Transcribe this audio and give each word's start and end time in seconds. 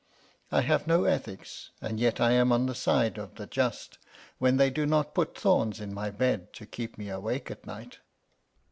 I 0.51 0.61
have 0.61 0.87
no 0.87 1.03
ethics, 1.03 1.69
and 1.79 1.99
yet 1.99 2.19
I 2.19 2.31
am 2.31 2.51
on 2.51 2.65
the 2.65 2.73
side 2.73 3.19
of 3.19 3.35
the 3.35 3.45
just 3.45 3.99
when 4.39 4.57
they 4.57 4.71
do 4.71 4.87
not 4.87 5.13
put 5.13 5.37
thorns 5.37 5.79
in 5.79 5.93
my 5.93 6.09
bed 6.09 6.53
to 6.53 6.65
keep 6.65 6.97
me 6.97 7.09
awake 7.09 7.51
at 7.51 7.67
night!" 7.67 7.99